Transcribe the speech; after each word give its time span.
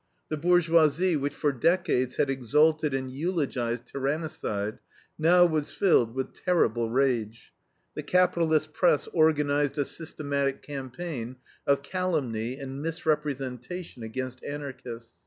The 0.29 0.35
bourgeoisie, 0.37 1.15
which 1.15 1.35
for 1.35 1.51
decades 1.51 2.15
had 2.15 2.27
exalted 2.27 2.91
and 2.95 3.11
eulogized 3.11 3.85
tyrannicide, 3.85 4.79
now 5.19 5.45
was 5.45 5.73
filled 5.73 6.15
with 6.15 6.33
terrible 6.33 6.89
rage. 6.89 7.53
The 7.93 8.01
capitalist 8.01 8.73
press 8.73 9.07
organized 9.13 9.77
a 9.77 9.85
systematic 9.85 10.63
campaign 10.63 11.35
of 11.67 11.83
calumny 11.83 12.57
and 12.57 12.81
misrepresentation 12.81 14.01
against 14.01 14.43
Anarchists. 14.43 15.19